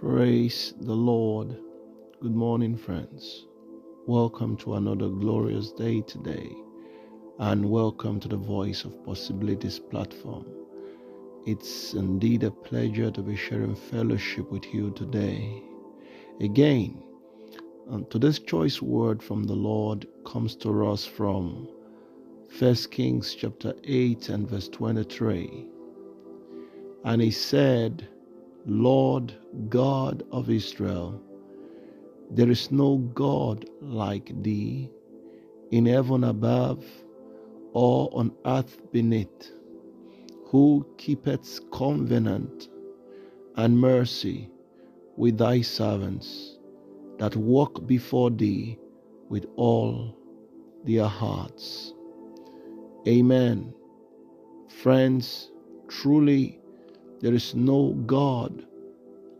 Praise 0.00 0.74
the 0.78 0.92
Lord. 0.94 1.56
Good 2.20 2.34
morning, 2.34 2.76
friends. 2.76 3.46
Welcome 4.06 4.58
to 4.58 4.74
another 4.74 5.08
glorious 5.08 5.72
day 5.72 6.02
today, 6.02 6.54
and 7.38 7.70
welcome 7.70 8.20
to 8.20 8.28
the 8.28 8.36
Voice 8.36 8.84
of 8.84 9.02
Possibilities 9.06 9.78
platform. 9.78 10.44
It's 11.46 11.94
indeed 11.94 12.44
a 12.44 12.50
pleasure 12.50 13.10
to 13.10 13.22
be 13.22 13.36
sharing 13.36 13.74
fellowship 13.74 14.52
with 14.52 14.66
you 14.66 14.90
today. 14.90 15.62
Again, 16.42 17.02
um, 17.88 17.94
and 17.94 18.10
today's 18.10 18.38
choice 18.38 18.82
word 18.82 19.22
from 19.22 19.44
the 19.44 19.56
Lord 19.56 20.06
comes 20.26 20.56
to 20.56 20.88
us 20.88 21.06
from 21.06 21.70
1 22.58 22.74
Kings 22.90 23.34
chapter 23.34 23.72
8 23.82 24.28
and 24.28 24.46
verse 24.46 24.68
23. 24.68 25.64
And 27.04 27.22
he 27.22 27.30
said, 27.30 28.06
Lord 28.66 29.32
God 29.68 30.24
of 30.32 30.50
Israel, 30.50 31.22
there 32.30 32.50
is 32.50 32.72
no 32.72 32.98
God 32.98 33.70
like 33.80 34.42
thee 34.42 34.90
in 35.70 35.86
heaven 35.86 36.24
above 36.24 36.84
or 37.72 38.10
on 38.12 38.32
earth 38.44 38.80
beneath, 38.92 39.52
who 40.46 40.84
keepeth 40.98 41.60
covenant 41.70 42.68
and 43.56 43.78
mercy 43.78 44.50
with 45.16 45.38
thy 45.38 45.60
servants 45.60 46.58
that 47.18 47.36
walk 47.36 47.86
before 47.86 48.30
thee 48.30 48.78
with 49.28 49.46
all 49.56 50.16
their 50.84 51.06
hearts. 51.06 51.94
Amen. 53.06 53.72
Friends, 54.68 55.52
truly 55.88 56.60
there 57.26 57.34
is 57.34 57.56
no 57.56 57.88
God 58.06 58.64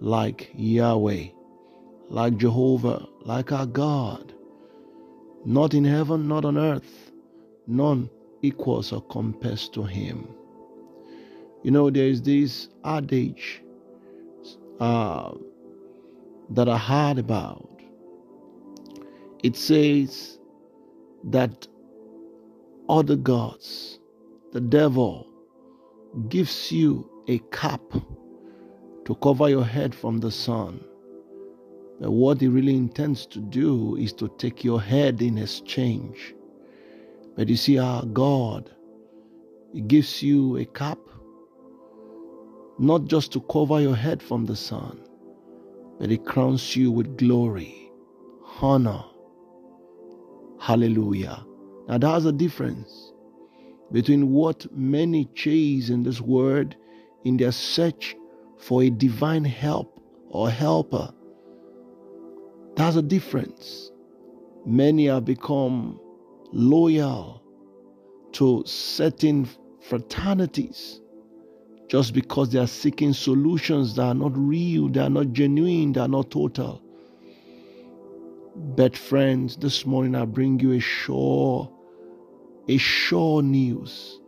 like 0.00 0.50
Yahweh, 0.54 1.26
like 2.08 2.38
Jehovah, 2.38 3.06
like 3.26 3.52
our 3.52 3.66
God. 3.66 4.32
Not 5.44 5.74
in 5.74 5.84
heaven, 5.84 6.26
not 6.26 6.46
on 6.46 6.56
earth. 6.56 7.12
None 7.66 8.08
equals 8.40 8.90
or 8.90 9.02
compares 9.02 9.68
to 9.74 9.82
him. 9.82 10.26
You 11.62 11.72
know, 11.72 11.90
there 11.90 12.06
is 12.06 12.22
this 12.22 12.68
adage 12.86 13.62
uh, 14.80 15.32
that 16.48 16.70
I 16.70 16.78
heard 16.78 17.18
about. 17.18 17.68
It 19.42 19.56
says 19.56 20.38
that 21.24 21.68
other 22.88 23.16
gods, 23.16 23.98
the 24.52 24.60
devil, 24.62 25.28
gives 26.30 26.72
you 26.72 27.10
a 27.28 27.38
cap 27.50 27.82
to 29.04 29.14
cover 29.16 29.48
your 29.48 29.64
head 29.64 29.94
from 29.94 30.18
the 30.18 30.30
sun. 30.30 30.82
But 32.00 32.10
what 32.10 32.40
he 32.40 32.48
really 32.48 32.74
intends 32.74 33.26
to 33.26 33.40
do 33.40 33.96
is 33.96 34.12
to 34.14 34.28
take 34.38 34.64
your 34.64 34.80
head 34.80 35.22
in 35.22 35.38
exchange. 35.38 36.34
But 37.36 37.48
you 37.48 37.56
see, 37.56 37.78
our 37.78 38.04
God, 38.06 38.70
He 39.72 39.80
gives 39.80 40.22
you 40.22 40.56
a 40.56 40.64
cap, 40.64 40.98
not 42.78 43.06
just 43.06 43.32
to 43.32 43.40
cover 43.42 43.80
your 43.80 43.96
head 43.96 44.22
from 44.22 44.44
the 44.44 44.56
sun, 44.56 45.00
but 45.98 46.10
He 46.10 46.18
crowns 46.18 46.76
you 46.76 46.90
with 46.90 47.16
glory, 47.16 47.90
honor. 48.60 49.04
Hallelujah. 50.60 51.44
Now, 51.88 51.98
there's 51.98 52.24
a 52.24 52.32
difference 52.32 53.12
between 53.92 54.30
what 54.30 54.66
many 54.72 55.26
chase 55.34 55.90
in 55.90 56.02
this 56.02 56.20
world 56.20 56.74
in 57.24 57.36
their 57.36 57.52
search 57.52 58.16
for 58.58 58.82
a 58.82 58.90
divine 58.90 59.44
help 59.44 60.00
or 60.28 60.50
helper. 60.50 61.12
There's 62.76 62.96
a 62.96 63.02
difference. 63.02 63.90
Many 64.66 65.06
have 65.06 65.24
become 65.24 66.00
loyal 66.52 67.42
to 68.32 68.62
certain 68.66 69.48
fraternities 69.80 71.00
just 71.88 72.14
because 72.14 72.50
they 72.50 72.58
are 72.58 72.66
seeking 72.66 73.12
solutions 73.12 73.94
that 73.96 74.02
are 74.02 74.14
not 74.14 74.32
real, 74.36 74.88
they 74.88 75.00
are 75.00 75.10
not 75.10 75.32
genuine, 75.32 75.92
they 75.92 76.00
are 76.00 76.08
not 76.08 76.30
total. 76.30 76.82
But, 78.56 78.96
friends, 78.96 79.56
this 79.56 79.84
morning 79.84 80.14
I 80.14 80.24
bring 80.24 80.58
you 80.60 80.72
a 80.72 80.80
sure, 80.80 81.70
a 82.68 82.76
sure 82.78 83.42
news 83.42 84.20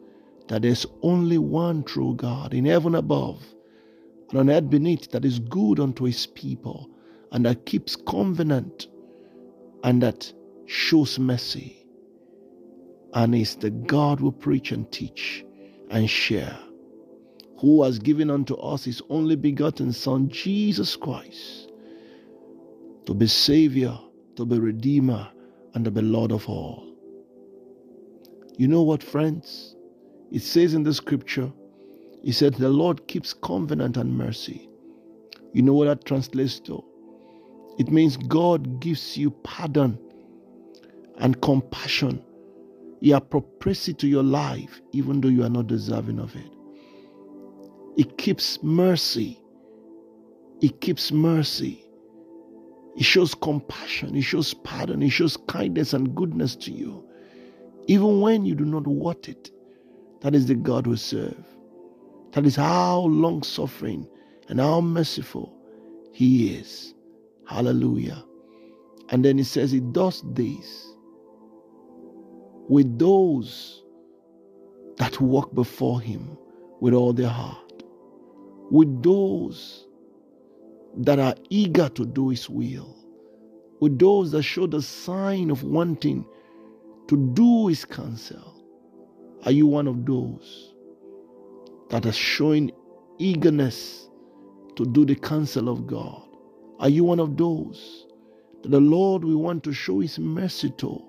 that 0.48 0.62
there's 0.62 0.86
only 1.02 1.38
one 1.38 1.82
true 1.84 2.14
God 2.16 2.54
in 2.54 2.64
heaven 2.64 2.94
above 2.94 3.44
and 4.30 4.38
on 4.38 4.50
earth 4.50 4.70
beneath 4.70 5.10
that 5.10 5.24
is 5.24 5.38
good 5.38 5.80
unto 5.80 6.04
his 6.04 6.26
people 6.26 6.90
and 7.32 7.44
that 7.44 7.66
keeps 7.66 7.96
covenant 7.96 8.88
and 9.84 10.02
that 10.02 10.32
shows 10.66 11.18
mercy 11.18 11.86
and 13.14 13.34
is 13.34 13.56
the 13.56 13.70
God 13.70 14.20
who 14.20 14.32
preach 14.32 14.72
and 14.72 14.90
teach 14.92 15.44
and 15.90 16.08
share 16.08 16.58
who 17.58 17.82
has 17.82 17.98
given 17.98 18.30
unto 18.30 18.54
us 18.56 18.84
his 18.84 19.00
only 19.08 19.36
begotten 19.36 19.92
son 19.92 20.28
Jesus 20.28 20.96
Christ 20.96 21.70
to 23.06 23.14
be 23.14 23.26
savior 23.26 23.98
to 24.36 24.44
be 24.44 24.58
redeemer 24.58 25.28
and 25.74 25.84
to 25.84 25.90
be 25.90 26.02
lord 26.02 26.32
of 26.32 26.48
all. 26.48 26.94
You 28.56 28.68
know 28.68 28.82
what 28.82 29.02
friends 29.02 29.75
it 30.36 30.42
says 30.42 30.74
in 30.74 30.82
the 30.82 30.92
scripture, 30.92 31.50
He 32.22 32.30
said, 32.30 32.52
The 32.56 32.68
Lord 32.68 33.08
keeps 33.08 33.32
covenant 33.32 33.96
and 33.96 34.18
mercy. 34.18 34.68
You 35.54 35.62
know 35.62 35.72
what 35.72 35.86
that 35.86 36.04
translates 36.04 36.60
to? 36.60 36.84
It 37.78 37.90
means 37.90 38.18
God 38.18 38.78
gives 38.78 39.16
you 39.16 39.30
pardon 39.30 39.98
and 41.16 41.40
compassion. 41.40 42.22
He 43.00 43.12
appropriates 43.12 43.88
it 43.88 43.98
to 44.00 44.08
your 44.08 44.22
life, 44.22 44.82
even 44.92 45.22
though 45.22 45.28
you 45.28 45.42
are 45.42 45.48
not 45.48 45.68
deserving 45.68 46.18
of 46.18 46.36
it. 46.36 46.52
He 47.96 48.04
keeps 48.04 48.62
mercy. 48.62 49.40
He 50.60 50.68
keeps 50.68 51.10
mercy. 51.10 51.82
He 52.94 53.04
shows 53.04 53.34
compassion. 53.34 54.12
He 54.12 54.20
shows 54.20 54.52
pardon. 54.52 55.00
He 55.00 55.08
shows 55.08 55.38
kindness 55.48 55.94
and 55.94 56.14
goodness 56.14 56.56
to 56.56 56.72
you, 56.72 57.08
even 57.86 58.20
when 58.20 58.44
you 58.44 58.54
do 58.54 58.66
not 58.66 58.86
want 58.86 59.30
it. 59.30 59.50
That 60.22 60.34
is 60.34 60.46
the 60.46 60.54
God 60.54 60.86
we 60.86 60.96
serve. 60.96 61.44
That 62.32 62.46
is 62.46 62.56
how 62.56 63.00
long 63.00 63.42
suffering 63.42 64.08
and 64.48 64.60
how 64.60 64.80
merciful 64.80 65.54
He 66.12 66.54
is. 66.56 66.94
Hallelujah. 67.46 68.24
And 69.10 69.24
then 69.24 69.38
He 69.38 69.44
says 69.44 69.72
He 69.72 69.80
does 69.80 70.22
this 70.32 70.88
with 72.68 72.98
those 72.98 73.82
that 74.96 75.20
walk 75.20 75.54
before 75.54 76.00
Him 76.00 76.38
with 76.80 76.94
all 76.94 77.12
their 77.12 77.28
heart, 77.30 77.82
with 78.70 79.02
those 79.02 79.86
that 80.98 81.18
are 81.18 81.34
eager 81.50 81.88
to 81.90 82.06
do 82.06 82.30
His 82.30 82.50
will, 82.50 82.96
with 83.80 83.98
those 83.98 84.32
that 84.32 84.42
show 84.42 84.66
the 84.66 84.82
sign 84.82 85.50
of 85.50 85.62
wanting 85.64 86.26
to 87.08 87.16
do 87.34 87.68
His 87.68 87.84
counsel 87.84 88.55
are 89.46 89.52
you 89.52 89.66
one 89.66 89.86
of 89.86 90.04
those 90.04 90.74
that 91.90 92.04
are 92.04 92.12
showing 92.12 92.72
eagerness 93.18 94.08
to 94.74 94.84
do 94.86 95.06
the 95.06 95.14
counsel 95.14 95.68
of 95.68 95.86
God? 95.86 96.22
Are 96.80 96.88
you 96.88 97.04
one 97.04 97.20
of 97.20 97.36
those 97.36 98.06
that 98.62 98.70
the 98.70 98.80
Lord 98.80 99.24
will 99.24 99.38
want 99.38 99.62
to 99.64 99.72
show 99.72 100.00
His 100.00 100.18
mercy 100.18 100.70
to? 100.78 101.02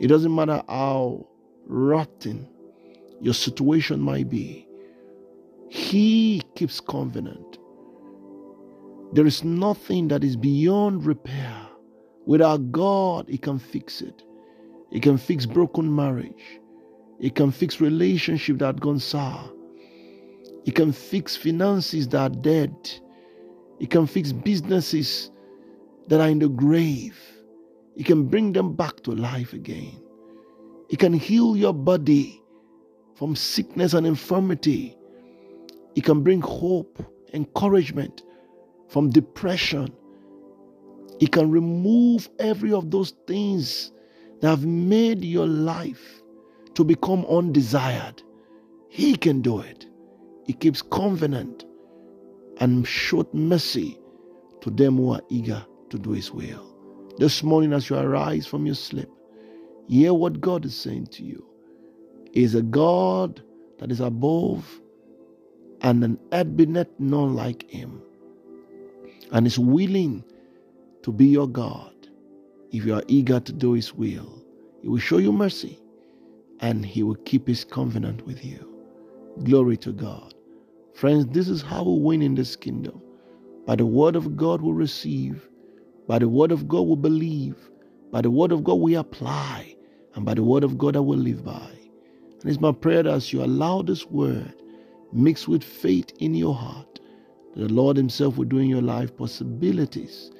It 0.00 0.08
doesn't 0.08 0.34
matter 0.34 0.62
how 0.68 1.28
rotten 1.66 2.48
your 3.20 3.34
situation 3.34 4.00
might 4.00 4.30
be, 4.30 4.66
He 5.68 6.42
keeps 6.56 6.80
covenant. 6.80 7.58
There 9.12 9.26
is 9.26 9.44
nothing 9.44 10.08
that 10.08 10.24
is 10.24 10.36
beyond 10.36 11.04
repair. 11.04 11.54
With 12.24 12.40
our 12.40 12.58
God, 12.58 13.28
He 13.28 13.38
can 13.38 13.58
fix 13.58 14.00
it. 14.00 14.22
He 14.90 15.00
can 15.00 15.18
fix 15.18 15.46
broken 15.46 15.94
marriage. 15.94 16.60
It 17.22 17.36
can 17.36 17.52
fix 17.52 17.80
relationships 17.80 18.58
that 18.58 18.80
gone 18.80 18.98
sour. 18.98 19.48
It 20.64 20.74
can 20.74 20.90
fix 20.90 21.36
finances 21.36 22.08
that 22.08 22.18
are 22.20 22.28
dead. 22.28 22.74
It 23.78 23.90
can 23.90 24.08
fix 24.08 24.32
businesses 24.32 25.30
that 26.08 26.20
are 26.20 26.28
in 26.28 26.40
the 26.40 26.48
grave. 26.48 27.16
It 27.94 28.06
can 28.06 28.26
bring 28.26 28.52
them 28.52 28.74
back 28.74 29.02
to 29.04 29.12
life 29.12 29.52
again. 29.52 30.02
It 30.88 30.98
can 30.98 31.12
heal 31.12 31.56
your 31.56 31.72
body 31.72 32.42
from 33.14 33.36
sickness 33.36 33.94
and 33.94 34.04
infirmity. 34.04 34.96
It 35.94 36.02
can 36.02 36.24
bring 36.24 36.40
hope, 36.40 36.98
encouragement 37.32 38.24
from 38.88 39.10
depression. 39.10 39.94
It 41.20 41.30
can 41.30 41.52
remove 41.52 42.28
every 42.40 42.72
of 42.72 42.90
those 42.90 43.12
things 43.28 43.92
that 44.40 44.48
have 44.48 44.66
made 44.66 45.24
your 45.24 45.46
life 45.46 46.21
to 46.74 46.84
become 46.84 47.24
undesired. 47.26 48.22
He 48.88 49.16
can 49.16 49.42
do 49.42 49.60
it. 49.60 49.86
He 50.44 50.52
keeps 50.52 50.82
covenant 50.82 51.64
and 52.58 52.86
showed 52.86 53.32
mercy 53.32 53.98
to 54.60 54.70
them 54.70 54.96
who 54.96 55.12
are 55.12 55.22
eager 55.28 55.64
to 55.90 55.98
do 55.98 56.12
His 56.12 56.30
will. 56.30 56.68
This 57.18 57.42
morning, 57.42 57.72
as 57.72 57.90
you 57.90 57.96
arise 57.96 58.46
from 58.46 58.66
your 58.66 58.74
sleep, 58.74 59.08
hear 59.88 60.14
what 60.14 60.40
God 60.40 60.64
is 60.64 60.76
saying 60.76 61.06
to 61.08 61.24
you. 61.24 61.44
He 62.32 62.42
is 62.42 62.54
a 62.54 62.62
God 62.62 63.42
that 63.78 63.90
is 63.90 64.00
above 64.00 64.80
and 65.82 66.02
an 66.04 66.18
ebinet 66.30 66.88
none 66.98 67.34
like 67.34 67.68
Him, 67.70 68.00
and 69.32 69.46
is 69.46 69.58
willing 69.58 70.24
to 71.02 71.12
be 71.12 71.26
your 71.26 71.48
God 71.48 71.92
if 72.70 72.84
you 72.84 72.94
are 72.94 73.02
eager 73.08 73.40
to 73.40 73.52
do 73.52 73.72
His 73.72 73.92
will. 73.94 74.42
He 74.80 74.88
will 74.88 74.98
show 74.98 75.18
you 75.18 75.32
mercy 75.32 75.78
and 76.62 76.86
He 76.86 77.02
will 77.02 77.16
keep 77.26 77.46
His 77.48 77.64
covenant 77.64 78.26
with 78.26 78.44
you. 78.44 78.72
Glory 79.44 79.76
to 79.78 79.92
God. 79.92 80.34
Friends, 80.94 81.26
this 81.26 81.48
is 81.48 81.62
how 81.62 81.84
we 81.84 81.98
win 82.00 82.22
in 82.22 82.34
this 82.34 82.56
kingdom. 82.56 83.02
By 83.66 83.76
the 83.76 83.86
word 83.86 84.16
of 84.16 84.36
God 84.36 84.62
we 84.62 84.72
receive, 84.72 85.48
by 86.08 86.18
the 86.18 86.28
word 86.28 86.52
of 86.52 86.68
God 86.68 86.82
we 86.82 86.96
believe, 86.96 87.70
by 88.10 88.22
the 88.22 88.30
word 88.30 88.52
of 88.52 88.64
God 88.64 88.74
we 88.76 88.94
apply, 88.94 89.76
and 90.14 90.24
by 90.24 90.34
the 90.34 90.42
word 90.42 90.64
of 90.64 90.78
God 90.78 90.96
I 90.96 91.00
will 91.00 91.18
live 91.18 91.44
by. 91.44 91.70
And 92.40 92.50
it's 92.50 92.60
my 92.60 92.72
prayer 92.72 93.04
that 93.04 93.12
as 93.12 93.32
you 93.32 93.42
allow 93.44 93.82
this 93.82 94.06
word 94.06 94.54
mixed 95.12 95.48
with 95.48 95.64
faith 95.64 96.12
in 96.18 96.34
your 96.34 96.54
heart, 96.54 97.00
that 97.54 97.68
the 97.68 97.72
Lord 97.72 97.96
Himself 97.96 98.36
will 98.36 98.46
do 98.46 98.58
in 98.58 98.68
your 98.68 98.82
life 98.82 99.16
possibilities 99.16 100.30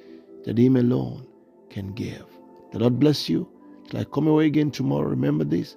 that 0.45 0.59
Him 0.59 0.77
alone 0.77 1.27
can 1.71 1.93
give. 1.95 2.27
The 2.73 2.81
Lord 2.81 2.99
bless 3.01 3.29
you. 3.29 3.49
Till 3.89 4.01
I 4.01 4.05
come 4.05 4.27
away 4.27 4.47
again 4.47 4.71
tomorrow, 4.71 5.09
remember 5.09 5.45
this 5.45 5.77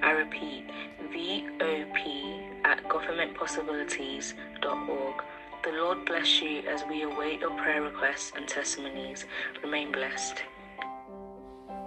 Repeat, 0.21 0.69
VOP 1.11 1.97
at 2.63 2.87
governmentpossibilities.org. 2.87 5.23
The 5.63 5.71
Lord 5.71 6.05
bless 6.05 6.39
you 6.39 6.61
as 6.69 6.83
we 6.87 7.01
await 7.01 7.39
your 7.39 7.57
prayer 7.57 7.81
requests 7.81 8.31
and 8.35 8.47
testimonies. 8.47 9.25
Remain 9.63 9.91
blessed. 9.91 10.43